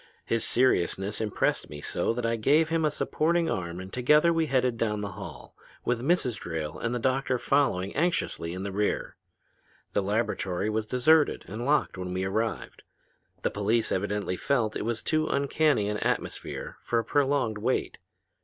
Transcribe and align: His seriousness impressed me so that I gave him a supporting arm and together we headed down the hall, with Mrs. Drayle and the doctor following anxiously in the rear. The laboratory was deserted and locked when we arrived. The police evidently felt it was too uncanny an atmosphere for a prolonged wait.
His 0.25 0.43
seriousness 0.43 1.21
impressed 1.21 1.69
me 1.69 1.79
so 1.79 2.11
that 2.11 2.25
I 2.25 2.35
gave 2.35 2.69
him 2.69 2.83
a 2.83 2.89
supporting 2.89 3.51
arm 3.51 3.79
and 3.79 3.93
together 3.93 4.33
we 4.33 4.47
headed 4.47 4.75
down 4.75 5.01
the 5.01 5.11
hall, 5.11 5.55
with 5.85 6.01
Mrs. 6.01 6.39
Drayle 6.39 6.79
and 6.79 6.95
the 6.95 6.97
doctor 6.97 7.37
following 7.37 7.95
anxiously 7.95 8.51
in 8.51 8.63
the 8.63 8.71
rear. 8.71 9.15
The 9.93 10.01
laboratory 10.01 10.71
was 10.71 10.87
deserted 10.87 11.45
and 11.47 11.67
locked 11.67 11.99
when 11.99 12.11
we 12.15 12.23
arrived. 12.23 12.81
The 13.43 13.51
police 13.51 13.91
evidently 13.91 14.35
felt 14.37 14.75
it 14.75 14.85
was 14.85 15.03
too 15.03 15.27
uncanny 15.27 15.87
an 15.87 15.99
atmosphere 15.99 16.77
for 16.79 16.97
a 16.97 17.05
prolonged 17.05 17.59
wait. 17.59 17.99